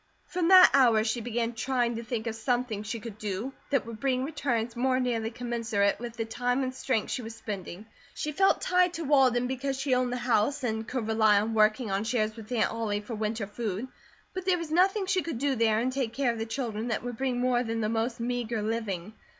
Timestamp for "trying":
1.53-1.95